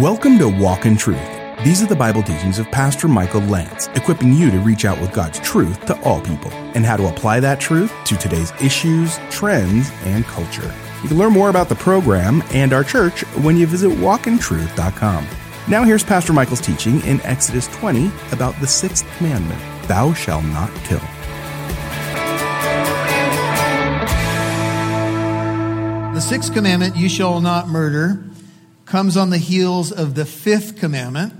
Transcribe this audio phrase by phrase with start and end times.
[0.00, 1.26] Welcome to Walk in Truth.
[1.64, 5.10] These are the Bible teachings of Pastor Michael Lance, equipping you to reach out with
[5.10, 9.90] God's truth to all people and how to apply that truth to today's issues, trends,
[10.04, 10.70] and culture.
[11.02, 15.26] You can learn more about the program and our church when you visit walkintruth.com.
[15.66, 20.70] Now here's Pastor Michael's teaching in Exodus 20 about the sixth commandment, thou shalt not
[20.84, 21.00] kill.
[26.12, 28.22] The sixth commandment, you shall not murder,
[28.86, 31.34] comes on the heels of the fifth commandment.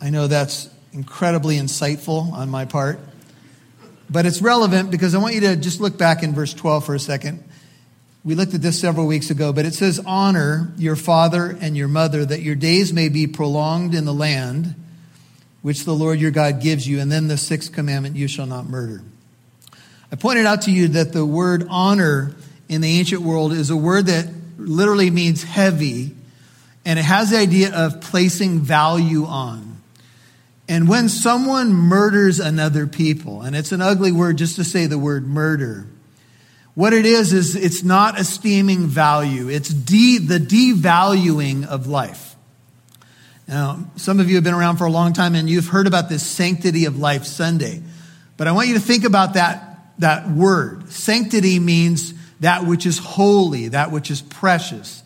[0.00, 2.98] I know that's incredibly insightful on my part,
[4.10, 6.94] but it's relevant because I want you to just look back in verse 12 for
[6.94, 7.44] a second.
[8.24, 11.88] We looked at this several weeks ago, but it says, Honor your father and your
[11.88, 14.74] mother, that your days may be prolonged in the land
[15.60, 17.00] which the Lord your God gives you.
[17.00, 19.02] And then the sixth commandment, you shall not murder.
[20.10, 22.34] I pointed out to you that the word honor
[22.68, 26.14] in the ancient world is a word that literally means heavy
[26.84, 29.80] and it has the idea of placing value on.
[30.68, 34.98] And when someone murders another people, and it's an ugly word just to say the
[34.98, 35.86] word murder,
[36.74, 39.48] what it is, is it's not esteeming value.
[39.48, 42.34] It's de- the devaluing of life.
[43.46, 46.08] Now, some of you have been around for a long time and you've heard about
[46.08, 47.82] this sanctity of life Sunday.
[48.36, 50.90] But I want you to think about that, that word.
[50.90, 55.02] Sanctity means that which is holy, that which is precious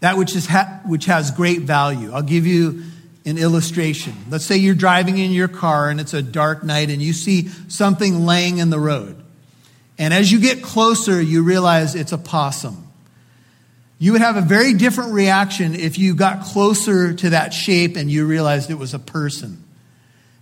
[0.00, 2.12] that which, is ha- which has great value.
[2.12, 2.84] I'll give you
[3.24, 4.14] an illustration.
[4.30, 7.48] Let's say you're driving in your car and it's a dark night and you see
[7.68, 9.22] something laying in the road.
[9.98, 12.86] And as you get closer, you realize it's a possum.
[13.98, 18.10] You would have a very different reaction if you got closer to that shape and
[18.10, 19.64] you realized it was a person.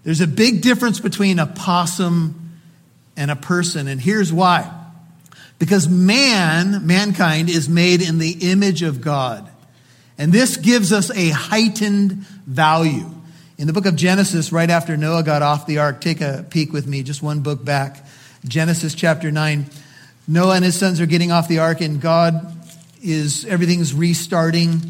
[0.03, 2.59] There's a big difference between a possum
[3.17, 4.71] and a person, and here's why.
[5.59, 9.51] Because man, mankind, is made in the image of God.
[10.19, 12.13] And this gives us a heightened
[12.47, 13.11] value.
[13.57, 16.73] In the book of Genesis, right after Noah got off the ark, take a peek
[16.73, 18.05] with me, just one book back.
[18.45, 19.67] Genesis chapter 9.
[20.27, 22.57] Noah and his sons are getting off the ark, and God
[23.03, 24.81] is, everything's restarting.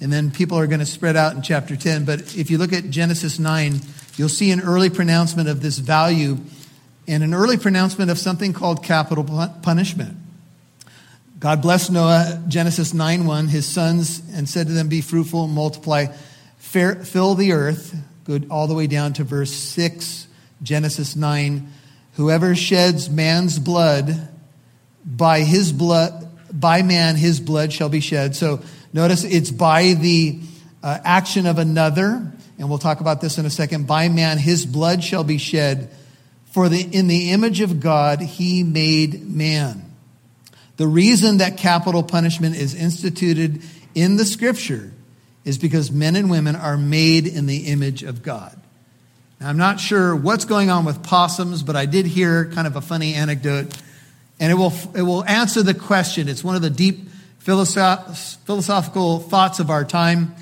[0.00, 2.04] And then people are going to spread out in chapter 10.
[2.04, 3.80] But if you look at Genesis 9,
[4.16, 6.38] you'll see an early pronouncement of this value
[7.08, 9.24] and an early pronouncement of something called capital
[9.62, 10.16] punishment.
[11.40, 16.06] God blessed Noah, Genesis 9 1, his sons, and said to them, Be fruitful, multiply,
[16.58, 17.96] fill the earth.
[18.24, 20.26] Good all the way down to verse 6,
[20.62, 21.72] Genesis 9.
[22.14, 24.28] Whoever sheds man's blood,
[25.06, 28.36] by his blood, by man his blood shall be shed.
[28.36, 28.60] So
[28.92, 30.40] notice it's by the
[30.82, 33.86] uh, action of another, and we'll talk about this in a second.
[33.86, 35.90] By man his blood shall be shed.
[36.52, 39.84] For the, in the image of God, he made man.
[40.76, 43.62] The reason that capital punishment is instituted
[43.94, 44.92] in the scripture
[45.44, 48.58] is because men and women are made in the image of God.
[49.40, 52.76] Now, I'm not sure what's going on with possums, but I did hear kind of
[52.76, 53.76] a funny anecdote,
[54.40, 56.28] and it will, it will answer the question.
[56.28, 57.08] It's one of the deep
[57.40, 60.34] philosoph- philosophical thoughts of our time.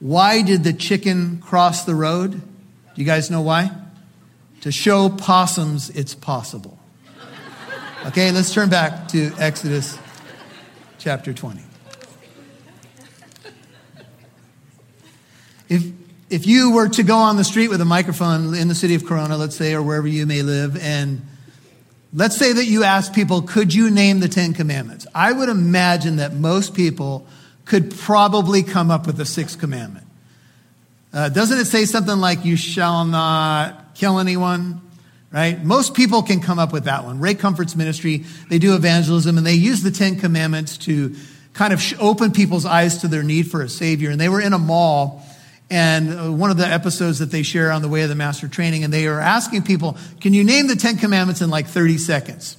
[0.00, 2.32] Why did the chicken cross the road?
[2.32, 2.40] Do
[2.94, 3.70] you guys know why?
[4.62, 6.78] To show possums it's possible.
[8.06, 9.98] Okay, let's turn back to Exodus
[10.98, 11.62] chapter 20.
[15.68, 15.84] If,
[16.30, 19.04] if you were to go on the street with a microphone in the city of
[19.04, 21.26] Corona, let's say, or wherever you may live, and
[22.12, 25.06] let's say that you ask people, could you name the Ten Commandments?
[25.14, 27.26] I would imagine that most people
[27.64, 30.06] could probably come up with the sixth commandment.
[31.12, 34.80] Uh, doesn't it say something like, you shall not kill anyone,
[35.30, 35.62] right?
[35.62, 37.20] Most people can come up with that one.
[37.20, 41.14] Ray Comfort's ministry, they do evangelism and they use the Ten Commandments to
[41.52, 44.10] kind of open people's eyes to their need for a Savior.
[44.10, 45.22] And they were in a mall
[45.72, 48.46] and uh, one of the episodes that they share on the way of the master
[48.46, 51.96] training, and they are asking people, can you name the Ten Commandments in like 30
[51.96, 52.58] seconds?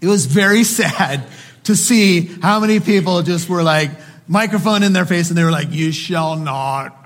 [0.00, 1.26] It was very sad
[1.64, 3.90] to see how many people just were like,
[4.26, 6.96] microphone in their face, and they were like, you shall not,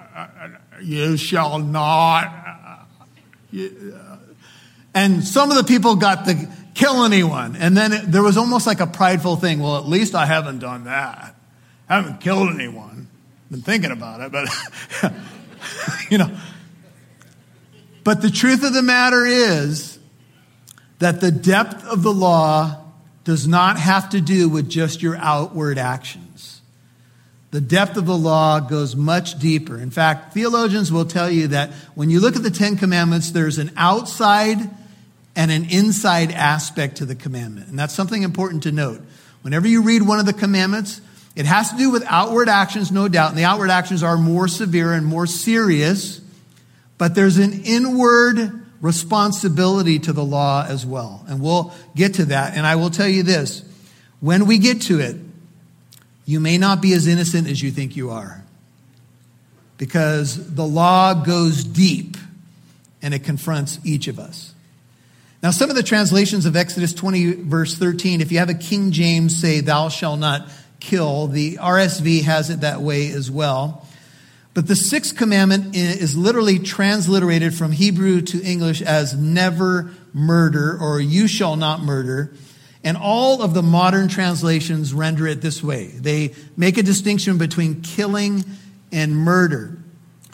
[0.81, 2.40] you shall not,
[3.53, 4.17] Uh,
[4.95, 7.57] and some of the people got to kill anyone.
[7.57, 9.61] And then it, there was almost like a prideful thing.
[9.61, 11.35] Well, at least I haven't done that.
[11.89, 13.09] I haven't killed anyone.
[13.51, 14.49] Been thinking about it, but,
[16.11, 16.31] you know.
[18.05, 19.99] But the truth of the matter is
[21.01, 22.85] that the depth of the law
[23.25, 26.60] does not have to do with just your outward actions.
[27.51, 29.77] The depth of the law goes much deeper.
[29.79, 33.59] In fact, theologians will tell you that when you look at the Ten Commandments, there's
[33.59, 34.59] an outside
[35.35, 37.69] and an inside aspect to the commandment.
[37.69, 39.01] And that's something important to note.
[39.43, 41.01] Whenever you read one of the commandments,
[41.37, 44.49] It has to do with outward actions, no doubt, and the outward actions are more
[44.49, 46.21] severe and more serious,
[46.99, 51.25] but there's an inward responsibility to the law as well.
[51.29, 52.57] And we'll get to that.
[52.57, 53.63] And I will tell you this
[54.21, 55.17] when we get to it,
[56.27, 58.45] you may not be as innocent as you think you are.
[59.79, 62.17] Because the law goes deep
[63.03, 64.55] and it confronts each of us.
[65.43, 68.93] Now, some of the translations of Exodus 20, verse 13, if you have a King
[68.93, 70.49] James say, Thou shalt not
[70.81, 73.87] kill, the RSV has it that way as well.
[74.53, 81.01] But the sixth commandment is literally transliterated from Hebrew to English as never murder or
[81.01, 82.33] you shall not murder.
[82.83, 85.89] And all of the modern translations render it this way.
[85.89, 88.45] They make a distinction between killing
[88.91, 89.77] and murder.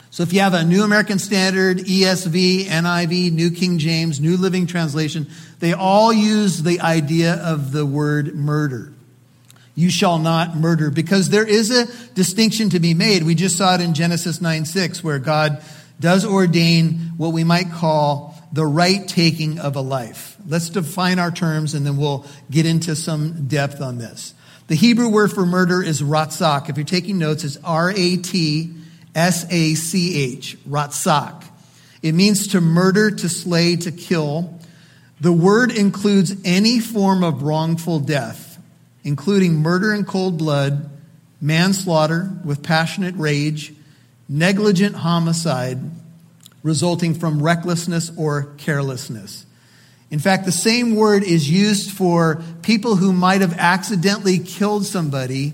[0.09, 4.65] So if you have a New American Standard, ESV, NIV, New King James, New Living
[4.65, 5.27] Translation,
[5.59, 8.93] they all use the idea of the word murder.
[9.75, 13.23] You shall not murder because there is a distinction to be made.
[13.23, 15.61] We just saw it in Genesis 9 6, where God
[15.99, 20.37] does ordain what we might call the right taking of a life.
[20.47, 24.33] Let's define our terms and then we'll get into some depth on this.
[24.67, 26.69] The Hebrew word for murder is ratzak.
[26.69, 28.73] If you're taking notes, it's R A T
[29.15, 31.43] S A C H, ratzak.
[32.01, 34.59] It means to murder, to slay, to kill.
[35.19, 38.47] The word includes any form of wrongful death
[39.07, 40.89] including murder in cold blood,
[41.39, 43.71] manslaughter with passionate rage,
[44.27, 45.79] negligent homicide
[46.67, 49.45] resulting from recklessness or carelessness.
[50.11, 55.53] In fact, the same word is used for people who might have accidentally killed somebody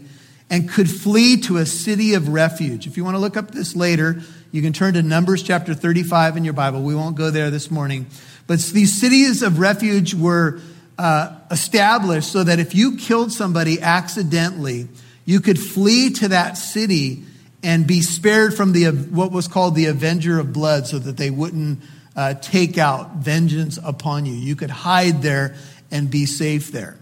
[0.49, 2.87] and could flee to a city of refuge.
[2.87, 4.21] If you want to look up this later,
[4.51, 6.81] you can turn to Numbers chapter 35 in your Bible.
[6.81, 8.07] We won't go there this morning.
[8.45, 10.61] But these cities of refuge were
[10.97, 14.87] uh, established so that if you killed somebody accidentally,
[15.25, 17.23] you could flee to that city
[17.63, 21.29] and be spared from the what was called the avenger of blood, so that they
[21.29, 21.79] wouldn't
[22.15, 24.33] uh, take out vengeance upon you.
[24.33, 25.55] You could hide there
[25.89, 26.97] and be safe there.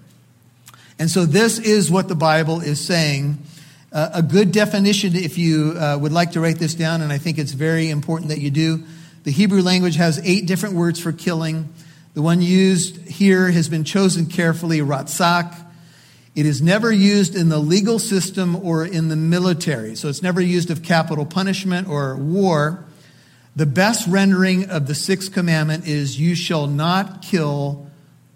[0.99, 3.39] And so this is what the Bible is saying.
[3.91, 7.17] Uh, a good definition, if you uh, would like to write this down, and I
[7.17, 8.83] think it's very important that you do.
[9.23, 11.73] The Hebrew language has eight different words for killing.
[12.13, 15.55] The one used here has been chosen carefully, Ratzak.
[16.33, 20.39] It is never used in the legal system or in the military, so it's never
[20.39, 22.85] used of capital punishment or war.
[23.55, 27.89] The best rendering of the sixth commandment is you shall not kill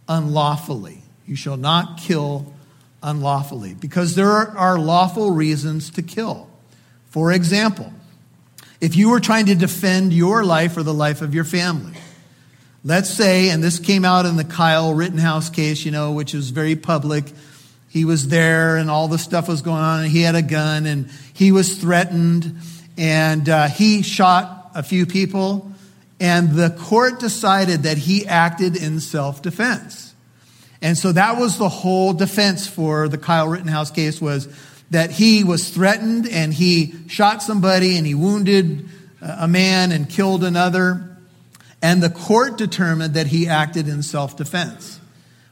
[0.09, 1.03] unlawfully.
[1.25, 2.53] You shall not kill
[3.01, 6.49] unlawfully because there are lawful reasons to kill.
[7.09, 7.93] For example,
[8.81, 11.93] if you were trying to defend your life or the life of your family,
[12.87, 16.51] Let's say, and this came out in the Kyle Rittenhouse case, you know, which was
[16.51, 17.25] very public.
[17.95, 20.85] He was there and all the stuff was going on and he had a gun
[20.85, 22.57] and he was threatened
[22.97, 25.71] and uh, he shot a few people
[26.19, 30.13] and the court decided that he acted in self-defense.
[30.81, 34.49] And so that was the whole defense for the Kyle Rittenhouse case was
[34.91, 38.89] that he was threatened and he shot somebody and he wounded
[39.21, 41.15] a man and killed another.
[41.81, 44.99] And the court determined that he acted in self defense.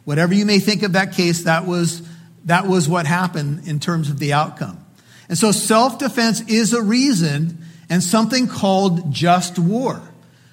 [0.04, 2.01] Whatever you may think of that case, that was,
[2.45, 4.84] that was what happened in terms of the outcome.
[5.30, 7.57] And so self defense is a reason
[7.90, 10.01] and something called just war.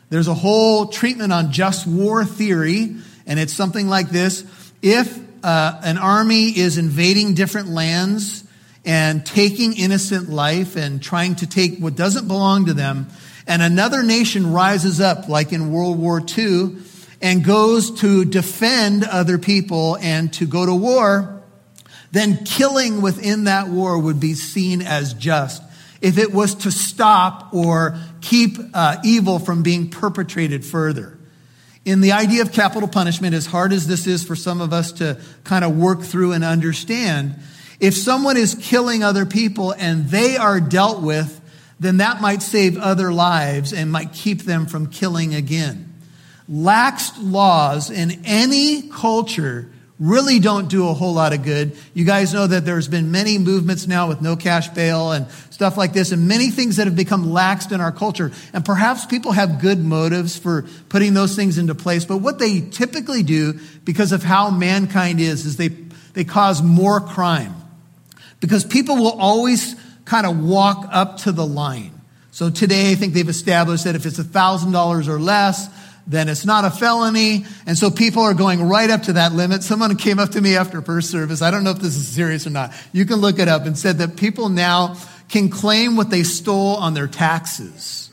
[0.08, 4.44] There's a whole treatment on just war theory, and it's something like this.
[4.82, 8.44] If uh, an army is invading different lands
[8.84, 13.08] and taking innocent life and trying to take what doesn't belong to them,
[13.46, 16.76] and another nation rises up, like in World War II,
[17.22, 21.39] and goes to defend other people and to go to war,
[22.12, 25.62] then killing within that war would be seen as just
[26.00, 31.18] if it was to stop or keep uh, evil from being perpetrated further.
[31.84, 34.92] In the idea of capital punishment, as hard as this is for some of us
[34.92, 37.36] to kind of work through and understand,
[37.80, 41.40] if someone is killing other people and they are dealt with
[41.80, 45.92] then that might save other lives and might keep them from killing again.
[46.46, 51.76] Lax laws in any culture really don't do a whole lot of good.
[51.94, 55.76] You guys know that there's been many movements now with no cash bail and stuff
[55.76, 58.32] like this and many things that have become laxed in our culture.
[58.52, 62.62] And perhaps people have good motives for putting those things into place, but what they
[62.62, 65.68] typically do because of how mankind is is they
[66.14, 67.54] they cause more crime.
[68.40, 71.92] Because people will always kind of walk up to the line.
[72.30, 75.68] So today, I think they've established that if it's $1,000 or less,
[76.06, 77.44] then it's not a felony.
[77.66, 79.62] And so people are going right up to that limit.
[79.62, 81.42] Someone came up to me after first service.
[81.42, 82.72] I don't know if this is serious or not.
[82.92, 84.96] You can look it up and said that people now
[85.28, 88.10] can claim what they stole on their taxes.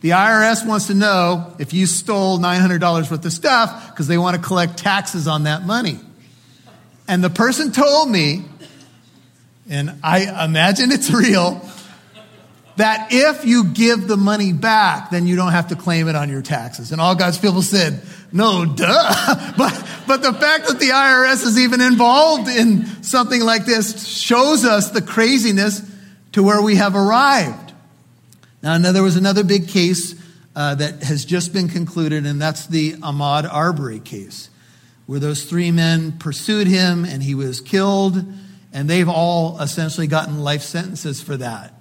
[0.00, 4.36] The IRS wants to know if you stole $900 worth of stuff because they want
[4.36, 6.00] to collect taxes on that money.
[7.06, 8.44] And the person told me,
[9.68, 11.64] and I imagine it's real,
[12.76, 16.30] that if you give the money back, then you don't have to claim it on
[16.30, 16.90] your taxes.
[16.92, 18.00] And all God's people said,
[18.32, 19.54] no, duh.
[19.56, 24.64] But, but the fact that the IRS is even involved in something like this shows
[24.64, 25.82] us the craziness
[26.32, 27.72] to where we have arrived.
[28.62, 30.14] Now, now there was another big case
[30.56, 34.48] uh, that has just been concluded, and that's the Ahmaud Arbery case,
[35.06, 38.24] where those three men pursued him and he was killed,
[38.72, 41.74] and they've all essentially gotten life sentences for that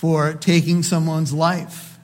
[0.00, 1.98] for taking someone's life.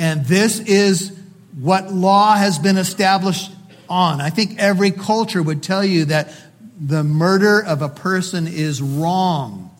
[0.00, 1.16] And this is
[1.56, 3.52] what law has been established
[3.88, 4.20] on.
[4.20, 6.34] I think every culture would tell you that
[6.80, 9.70] the murder of a person is wrong.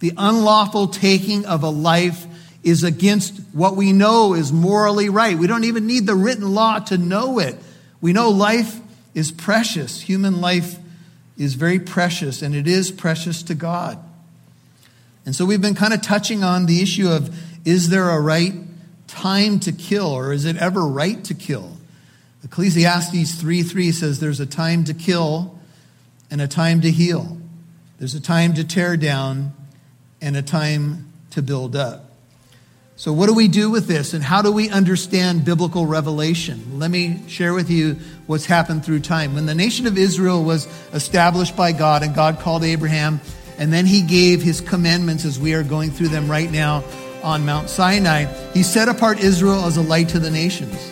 [0.00, 2.26] The unlawful taking of a life
[2.62, 5.38] is against what we know is morally right.
[5.38, 7.56] We don't even need the written law to know it.
[8.02, 8.78] We know life
[9.14, 10.02] is precious.
[10.02, 10.76] Human life
[11.38, 13.98] is very precious, and it is precious to God.
[15.30, 17.32] And so we've been kind of touching on the issue of
[17.64, 18.52] is there a right
[19.06, 21.76] time to kill or is it ever right to kill?
[22.42, 25.56] Ecclesiastes 3 3 says there's a time to kill
[26.32, 27.38] and a time to heal.
[28.00, 29.52] There's a time to tear down
[30.20, 32.10] and a time to build up.
[32.96, 36.80] So, what do we do with this and how do we understand biblical revelation?
[36.80, 39.36] Let me share with you what's happened through time.
[39.36, 43.20] When the nation of Israel was established by God and God called Abraham
[43.60, 46.82] and then he gave his commandments as we are going through them right now
[47.22, 48.24] on Mount Sinai.
[48.54, 50.90] He set apart Israel as a light to the nations.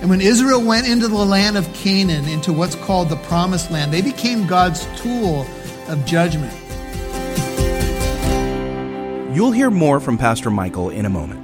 [0.00, 3.92] And when Israel went into the land of Canaan, into what's called the promised land,
[3.92, 5.44] they became God's tool
[5.88, 6.54] of judgment.
[9.34, 11.40] You'll hear more from Pastor Michael in a moment.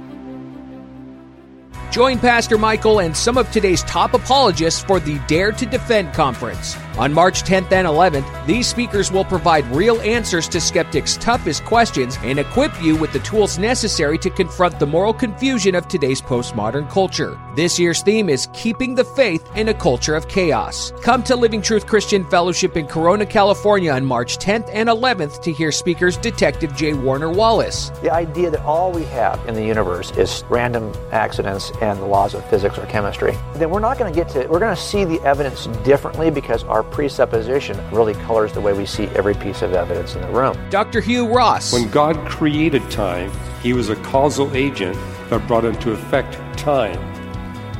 [1.91, 6.77] Join Pastor Michael and some of today's top apologists for the Dare to Defend conference.
[6.97, 12.17] On March 10th and 11th, these speakers will provide real answers to skeptics' toughest questions
[12.21, 16.89] and equip you with the tools necessary to confront the moral confusion of today's postmodern
[16.89, 17.39] culture.
[17.55, 20.91] This year's theme is Keeping the Faith in a Culture of Chaos.
[21.01, 25.53] Come to Living Truth Christian Fellowship in Corona, California on March 10th and 11th to
[25.53, 26.93] hear speakers Detective J.
[26.93, 27.89] Warner Wallace.
[28.01, 32.33] The idea that all we have in the universe is random accidents and the laws
[32.33, 35.05] of physics or chemistry, then we're not going to get to, we're going to see
[35.05, 39.73] the evidence differently because our presupposition really colors the way we see every piece of
[39.73, 40.57] evidence in the room.
[40.69, 41.01] Dr.
[41.01, 41.73] Hugh Ross.
[41.73, 43.31] When God created time,
[43.63, 44.97] he was a causal agent
[45.29, 46.99] that brought into effect time,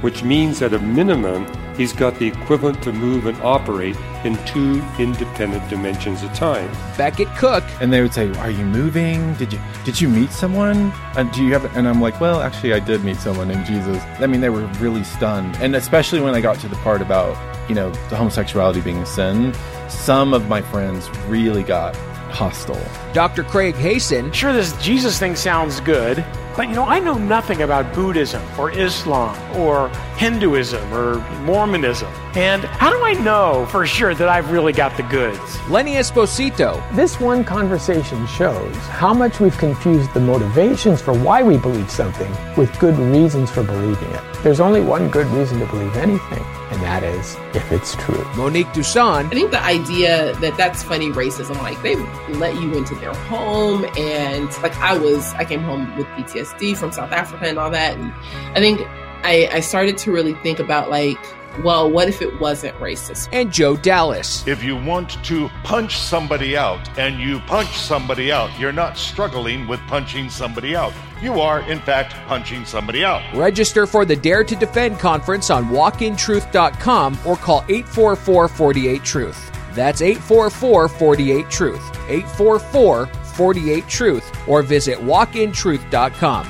[0.01, 1.45] which means at a minimum,
[1.77, 6.69] he's got the equivalent to move and operate in two independent dimensions of time.
[6.97, 7.63] Becket Cook.
[7.79, 9.33] And they would say, "Are you moving?
[9.35, 10.91] Did you did you meet someone?
[11.15, 14.01] And do you have?" And I'm like, "Well, actually, I did meet someone named Jesus."
[14.19, 17.37] I mean, they were really stunned, and especially when I got to the part about
[17.69, 19.53] you know the homosexuality being a sin.
[19.87, 21.95] Some of my friends really got
[22.31, 22.79] hostile.
[23.13, 23.43] Dr.
[23.43, 24.31] Craig Hazen.
[24.31, 26.23] Sure, this Jesus thing sounds good,
[26.55, 32.11] but you know, I know nothing about Buddhism or Islam or Hinduism or Mormonism.
[32.35, 35.59] And how do I know for sure that I've really got the goods?
[35.69, 36.81] Lenny Esposito.
[36.95, 42.31] This one conversation shows how much we've confused the motivations for why we believe something
[42.55, 44.21] with good reasons for believing it.
[44.43, 46.60] There's only one good reason to believe anything, and
[46.91, 48.25] that is if it's true.
[48.35, 49.27] Monique Duson.
[49.27, 51.95] I think the idea that that's funny racism, like they
[52.35, 56.91] let you into their home, and like I was, I came home with PTSD from
[56.91, 58.11] South Africa and all that, and
[58.57, 58.81] I think
[59.23, 61.17] I, I started to really think about like
[61.63, 63.27] well, what if it wasn't racist?
[63.33, 64.47] And Joe Dallas.
[64.47, 69.67] If you want to punch somebody out and you punch somebody out, you're not struggling
[69.67, 70.93] with punching somebody out.
[71.21, 73.21] You are, in fact, punching somebody out.
[73.35, 79.51] Register for the Dare to Defend conference on walkintruth.com or call 844 48 Truth.
[79.73, 81.97] That's 844 48 Truth.
[82.09, 86.47] 844 48 Truth or visit walkintruth.com.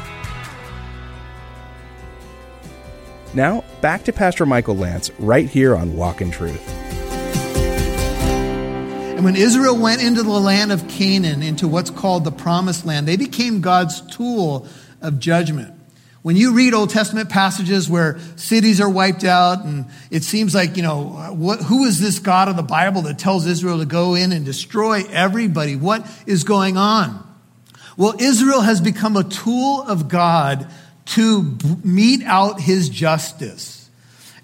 [3.34, 6.81] Now, back to Pastor Michael Lance right here on Walk in Truth.
[9.22, 13.08] And when Israel went into the land of Canaan, into what's called the promised land,
[13.08, 14.66] they became God's tool
[15.00, 15.76] of judgment.
[16.24, 20.76] When you read Old Testament passages where cities are wiped out, and it seems like,
[20.76, 24.16] you know, what, who is this God of the Bible that tells Israel to go
[24.16, 25.76] in and destroy everybody?
[25.76, 27.24] What is going on?
[27.98, 30.68] Well, Israel has become a tool of God
[31.14, 33.81] to mete out his justice.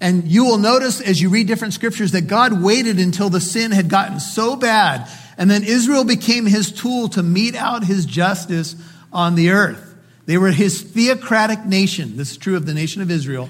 [0.00, 3.72] And you will notice as you read different scriptures that God waited until the sin
[3.72, 8.76] had gotten so bad, and then Israel became his tool to mete out his justice
[9.12, 9.84] on the earth.
[10.26, 12.16] They were his theocratic nation.
[12.16, 13.48] This is true of the nation of Israel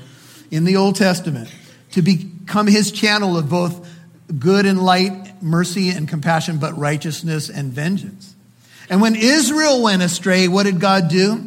[0.51, 1.51] in the Old Testament,
[1.93, 3.87] to become his channel of both
[4.39, 8.35] good and light, mercy and compassion, but righteousness and vengeance.
[8.89, 11.45] And when Israel went astray, what did God do?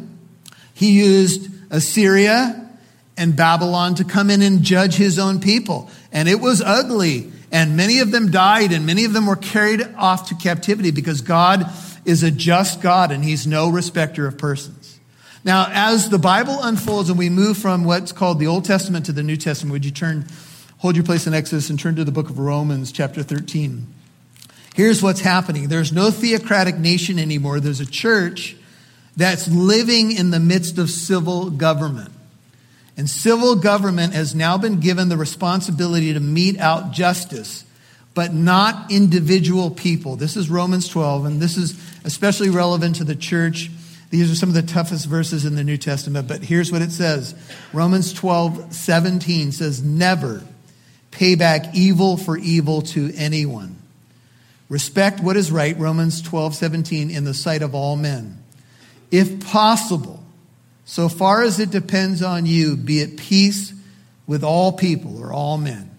[0.74, 2.61] He used Assyria
[3.16, 5.90] and Babylon to come in and judge his own people.
[6.12, 7.30] And it was ugly.
[7.50, 11.20] And many of them died, and many of them were carried off to captivity because
[11.20, 11.70] God
[12.04, 14.98] is a just God and he's no respecter of persons.
[15.44, 19.12] Now, as the Bible unfolds and we move from what's called the Old Testament to
[19.12, 20.26] the New Testament, would you turn,
[20.78, 23.86] hold your place in Exodus and turn to the book of Romans, chapter 13?
[24.74, 28.56] Here's what's happening there's no theocratic nation anymore, there's a church
[29.16, 32.12] that's living in the midst of civil government.
[32.96, 37.64] And civil government has now been given the responsibility to mete out justice,
[38.14, 40.16] but not individual people.
[40.16, 43.70] This is Romans 12, and this is especially relevant to the church.
[44.10, 46.92] These are some of the toughest verses in the New Testament, but here's what it
[46.92, 47.34] says
[47.72, 50.42] Romans 12, 17 says, Never
[51.10, 53.76] pay back evil for evil to anyone.
[54.68, 58.42] Respect what is right, Romans 12, 17, in the sight of all men.
[59.10, 60.21] If possible,
[60.84, 63.72] so far as it depends on you, be at peace
[64.26, 65.90] with all people or all men.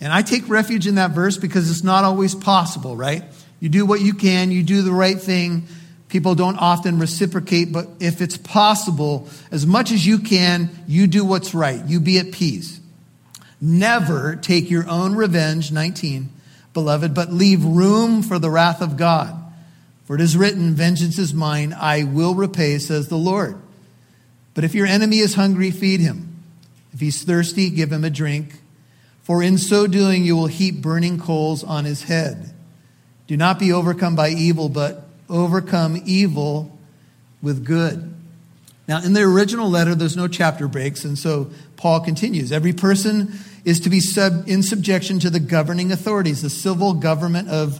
[0.00, 3.24] And I take refuge in that verse because it's not always possible, right?
[3.60, 5.66] You do what you can, you do the right thing.
[6.08, 11.24] People don't often reciprocate, but if it's possible, as much as you can, you do
[11.24, 11.84] what's right.
[11.86, 12.80] You be at peace.
[13.60, 16.28] Never take your own revenge, 19,
[16.74, 19.34] beloved, but leave room for the wrath of God.
[20.04, 23.60] For it is written, Vengeance is mine, I will repay, says the Lord.
[24.56, 26.42] But if your enemy is hungry, feed him.
[26.94, 28.54] If he's thirsty, give him a drink.
[29.22, 32.54] For in so doing, you will heap burning coals on his head.
[33.26, 36.76] Do not be overcome by evil, but overcome evil
[37.42, 38.14] with good.
[38.88, 42.50] Now, in the original letter, there's no chapter breaks, and so Paul continues.
[42.50, 43.34] Every person
[43.66, 47.78] is to be sub, in subjection to the governing authorities, the civil government of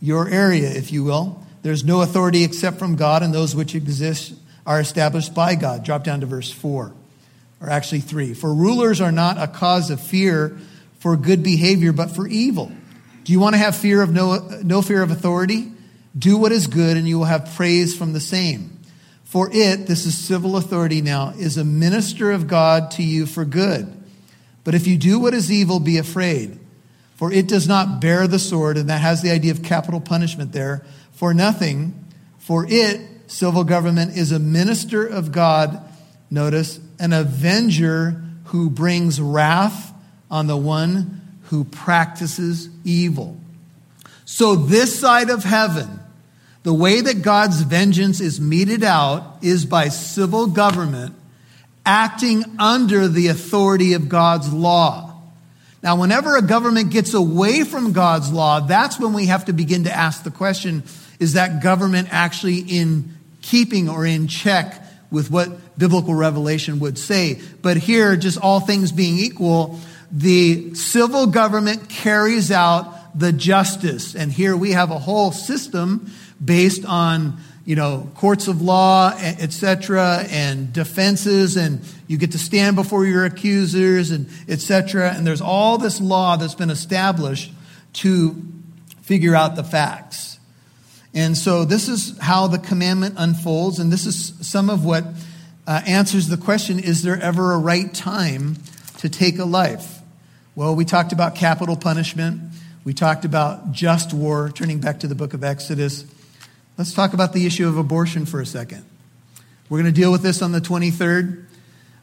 [0.00, 1.44] your area, if you will.
[1.60, 4.32] There's no authority except from God, and those which exist
[4.66, 5.84] are established by God.
[5.84, 6.92] Drop down to verse 4,
[7.60, 8.34] or actually 3.
[8.34, 10.58] For rulers are not a cause of fear
[10.98, 12.72] for good behavior, but for evil.
[13.24, 15.70] Do you want to have fear of no, no fear of authority?
[16.16, 18.78] Do what is good, and you will have praise from the same.
[19.24, 23.44] For it, this is civil authority now, is a minister of God to you for
[23.44, 23.92] good.
[24.62, 26.58] But if you do what is evil, be afraid.
[27.16, 30.52] For it does not bear the sword, and that has the idea of capital punishment
[30.52, 31.94] there for nothing,
[32.38, 35.80] for it, civil government, is a minister of God,
[36.30, 39.92] notice, an avenger who brings wrath
[40.30, 43.36] on the one who practices evil.
[44.24, 46.00] So, this side of heaven,
[46.62, 51.14] the way that God's vengeance is meted out is by civil government
[51.86, 55.14] acting under the authority of God's law.
[55.82, 59.84] Now, whenever a government gets away from God's law, that's when we have to begin
[59.84, 60.82] to ask the question
[61.18, 67.40] is that government actually in keeping or in check with what biblical revelation would say?
[67.62, 69.78] But here, just all things being equal,
[70.10, 74.14] the civil government carries out the justice.
[74.14, 76.12] And here we have a whole system
[76.44, 82.76] based on you know courts of law etc and defenses and you get to stand
[82.76, 87.50] before your accusers and etc and there's all this law that's been established
[87.94, 88.36] to
[89.02, 90.33] figure out the facts
[91.14, 95.04] and so this is how the commandment unfolds, and this is some of what
[95.64, 98.56] uh, answers the question is there ever a right time
[98.98, 100.00] to take a life?
[100.56, 102.40] Well, we talked about capital punishment,
[102.82, 106.04] we talked about just war, turning back to the book of Exodus.
[106.76, 108.84] Let's talk about the issue of abortion for a second.
[109.68, 111.46] We're going to deal with this on the 23rd,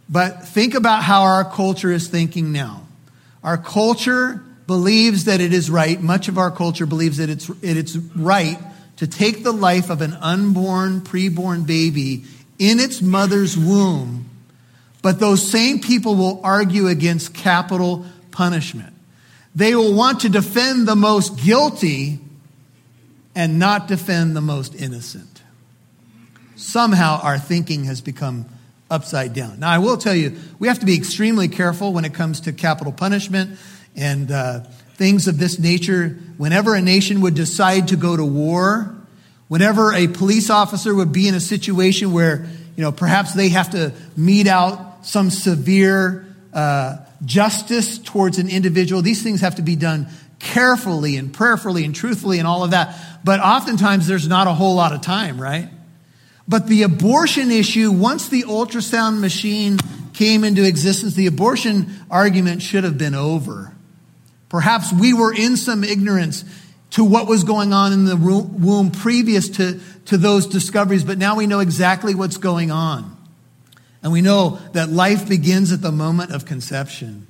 [0.10, 2.88] but think about how our culture is thinking now.
[3.44, 7.98] Our culture believes that it is right, much of our culture believes that it's, it's
[8.16, 8.58] right
[9.02, 12.24] to take the life of an unborn, preborn baby
[12.60, 14.30] in its mother's womb,
[15.02, 18.94] but those same people will argue against capital punishment.
[19.56, 22.20] They will want to defend the most guilty
[23.34, 25.42] and not defend the most innocent.
[26.56, 28.46] Somehow our thinking has become
[28.92, 29.62] upside down.
[29.62, 32.54] Now, I will tell you, we have to be extremely careful when it comes to
[32.54, 33.58] capital punishment
[33.96, 34.60] and uh,
[35.02, 38.96] things of this nature, whenever a nation would decide to go to war,
[39.48, 43.72] whenever a police officer would be in a situation where you know, perhaps they have
[43.72, 49.02] to mete out some severe uh, justice towards an individual.
[49.02, 52.96] These things have to be done carefully and prayerfully and truthfully and all of that.
[53.24, 55.68] But oftentimes there's not a whole lot of time, right?
[56.48, 59.80] But the abortion issue, once the ultrasound machine
[60.14, 63.74] came into existence, the abortion argument should have been over.
[64.52, 66.44] Perhaps we were in some ignorance
[66.90, 71.38] to what was going on in the womb previous to, to those discoveries, but now
[71.38, 73.16] we know exactly what's going on.
[74.04, 77.28] And we know that life begins at the moment of conception.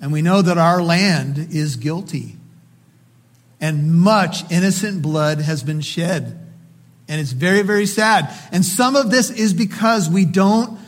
[0.00, 2.36] And we know that our land is guilty.
[3.60, 6.46] And much innocent blood has been shed.
[7.08, 8.32] And it's very, very sad.
[8.52, 10.80] And some of this is because we don't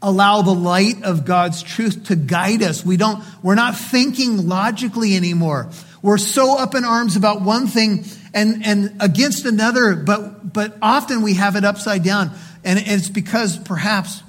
[0.00, 2.84] allow the light of God's truth to guide us.
[2.84, 5.70] We don't, we're not thinking logically anymore.
[6.02, 11.22] We're so up in arms about one thing and, and against another, but, but often
[11.22, 12.30] we have it upside down.
[12.64, 14.22] And it's because perhaps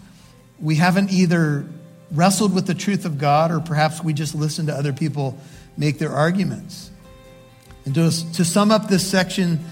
[0.59, 1.65] we haven't either
[2.11, 5.37] wrestled with the truth of God or perhaps we just listen to other people
[5.77, 6.89] make their arguments.
[7.85, 9.63] And to, to sum up this section,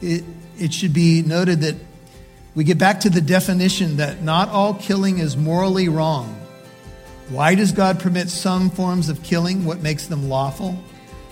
[0.00, 0.24] it,
[0.58, 1.76] it should be noted that
[2.54, 6.40] we get back to the definition that not all killing is morally wrong.
[7.28, 9.64] Why does God permit some forms of killing?
[9.64, 10.78] What makes them lawful?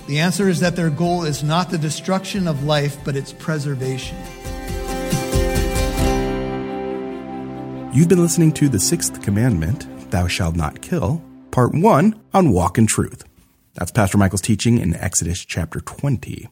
[0.09, 4.17] The answer is that their goal is not the destruction of life, but its preservation.
[7.93, 12.79] You've been listening to The Sixth Commandment, Thou Shalt Not Kill, Part 1 on Walk
[12.79, 13.25] in Truth.
[13.75, 16.49] That's Pastor Michael's teaching in Exodus chapter 20.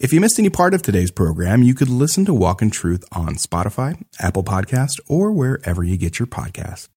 [0.00, 3.04] If you missed any part of today's program, you could listen to Walk in Truth
[3.12, 6.88] on Spotify, Apple Podcast, or wherever you get your podcasts.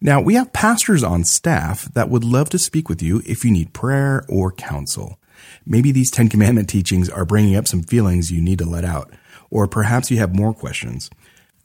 [0.00, 3.50] Now, we have pastors on staff that would love to speak with you if you
[3.50, 5.18] need prayer or counsel.
[5.66, 9.12] Maybe these Ten Commandment teachings are bringing up some feelings you need to let out,
[9.50, 11.10] or perhaps you have more questions.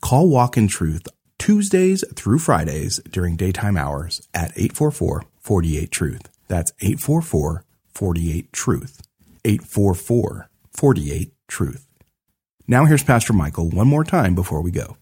[0.02, 1.08] Call Walk in Truth
[1.40, 6.30] Tuesdays through Fridays during daytime hours at 844 48 Truth.
[6.50, 9.02] That's 844 48 Truth.
[9.46, 11.88] 844 48 Truth.
[12.68, 14.98] Now here's Pastor Michael one more time before we go.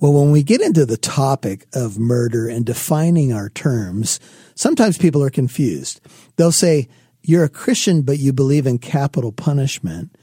[0.00, 4.18] Well, when we get into the topic of murder and defining our terms,
[4.54, 6.00] sometimes people are confused.
[6.36, 6.88] They'll say,
[7.22, 10.16] You're a Christian, but you believe in capital punishment,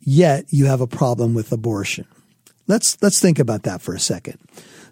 [0.00, 2.06] yet you have a problem with abortion.
[2.66, 4.38] Let's, let's think about that for a second.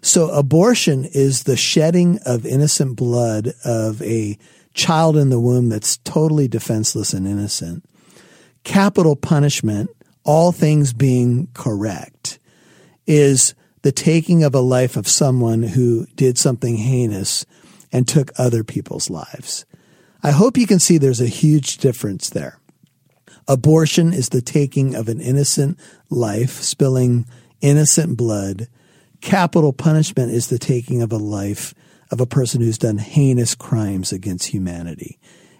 [0.01, 4.37] So, abortion is the shedding of innocent blood of a
[4.73, 7.83] child in the womb that's totally defenseless and innocent
[8.67, 9.89] capital punishment,
[10.25, 12.37] all things being correct,
[13.07, 17.45] is the taking of a life of someone who did something heinous
[17.93, 19.65] and took other people's lives.
[20.21, 22.59] I hope you can see there's a huge difference there.
[23.47, 27.25] Abortion is the taking of an innocent life, spilling
[27.61, 28.67] innocent blood.
[29.21, 31.73] Capital punishment is the taking of a life
[32.11, 35.17] of a person who's done heinous crimes against humanity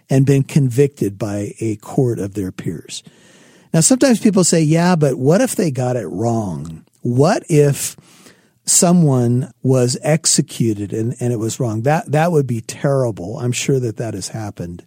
[0.10, 3.04] and been convicted by a court of their peers.
[3.74, 6.86] Now, sometimes people say, yeah, but what if they got it wrong?
[7.02, 7.96] What if
[8.66, 11.82] someone was executed and, and it was wrong?
[11.82, 13.38] That, that would be terrible.
[13.40, 14.86] I'm sure that that has happened.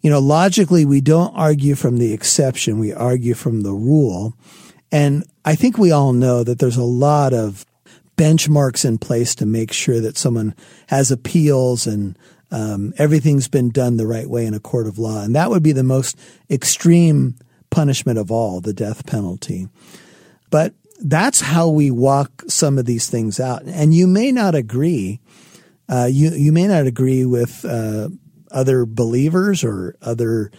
[0.00, 2.78] You know, logically, we don't argue from the exception.
[2.78, 4.34] We argue from the rule.
[4.90, 7.66] And I think we all know that there's a lot of
[8.16, 10.54] benchmarks in place to make sure that someone
[10.88, 12.18] has appeals and
[12.50, 15.22] um, everything's been done the right way in a court of law.
[15.22, 16.18] And that would be the most
[16.50, 17.36] extreme
[17.70, 19.68] punishment of all, the death penalty.
[20.50, 23.62] But that's how we walk some of these things out.
[23.64, 25.20] And you may not agree.
[25.88, 28.08] Uh, you you may not agree with uh,
[28.50, 30.50] other believers or other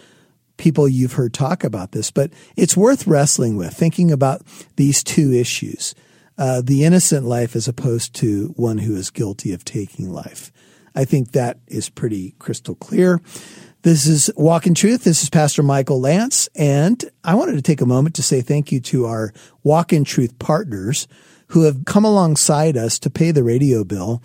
[0.56, 4.42] people you've heard talk about this, but it's worth wrestling with, thinking about
[4.76, 5.94] these two issues:
[6.36, 10.52] uh, the innocent life as opposed to one who is guilty of taking life.
[10.94, 13.20] I think that is pretty crystal clear.
[13.82, 15.04] This is Walk in Truth.
[15.04, 16.48] This is Pastor Michael Lance.
[16.54, 19.32] And I wanted to take a moment to say thank you to our
[19.64, 21.08] Walk in Truth partners
[21.48, 24.22] who have come alongside us to pay the radio bill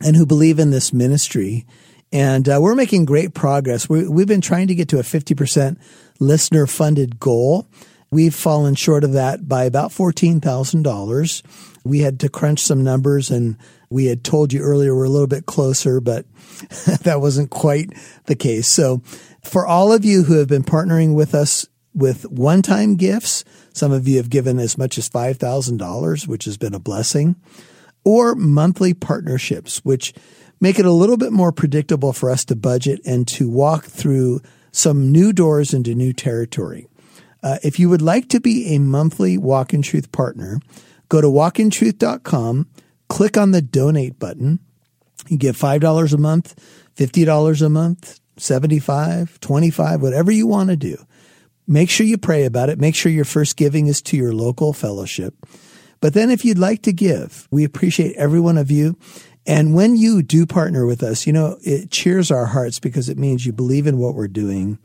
[0.00, 1.66] and who believe in this ministry.
[2.12, 3.88] And uh, we're making great progress.
[3.88, 5.78] We, we've been trying to get to a 50%
[6.20, 7.66] listener funded goal.
[8.10, 11.42] We've fallen short of that by about $14,000.
[11.82, 13.56] We had to crunch some numbers and
[13.92, 16.26] we had told you earlier we're a little bit closer, but
[17.02, 17.90] that wasn't quite
[18.26, 18.66] the case.
[18.66, 19.02] So
[19.42, 24.08] for all of you who have been partnering with us with one-time gifts, some of
[24.08, 27.36] you have given as much as $5,000, which has been a blessing,
[28.04, 30.14] or monthly partnerships, which
[30.60, 34.40] make it a little bit more predictable for us to budget and to walk through
[34.70, 36.88] some new doors into new territory.
[37.42, 40.60] Uh, if you would like to be a monthly Walk in Truth partner,
[41.12, 42.68] Go to walkintruth.com,
[43.12, 44.58] click on the donate button.
[45.28, 46.54] You give $5 a month,
[46.96, 50.96] $50 a month, 75, 25, whatever you want to do.
[51.68, 52.80] Make sure you pray about it.
[52.80, 55.34] Make sure your first giving is to your local fellowship.
[56.00, 58.96] But then if you'd like to give, we appreciate every one of you.
[59.46, 63.18] And when you do partner with us, you know, it cheers our hearts because it
[63.18, 64.78] means you believe in what we're doing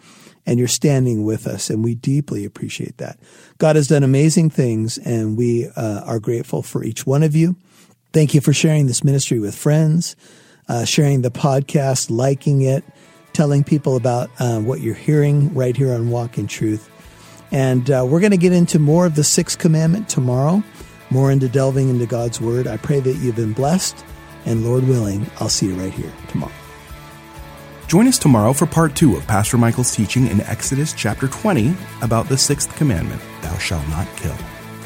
[0.46, 1.70] and you're standing with us.
[1.70, 3.20] And we deeply appreciate that.
[3.58, 7.56] God has done amazing things and we uh, are grateful for each one of you.
[8.14, 10.16] Thank you for sharing this ministry with friends,
[10.68, 12.84] uh, sharing the podcast, liking it,
[13.34, 16.90] telling people about uh, what you're hearing right here on Walk in Truth.
[17.52, 20.64] And uh, we're going to get into more of the sixth commandment tomorrow,
[21.10, 22.68] more into delving into God's word.
[22.68, 24.04] I pray that you've been blessed.
[24.46, 26.54] And Lord willing, I'll see you right here tomorrow.
[27.88, 32.28] Join us tomorrow for part two of Pastor Michael's teaching in Exodus chapter 20 about
[32.28, 34.36] the sixth commandment Thou shalt not kill.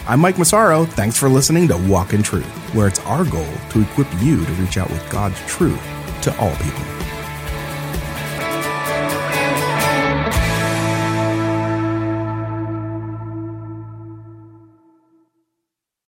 [0.08, 0.86] I'm Mike Massaro.
[0.86, 4.52] Thanks for listening to Walk in Truth, where it's our goal to equip you to
[4.54, 5.80] reach out with God's truth
[6.24, 7.01] to all people.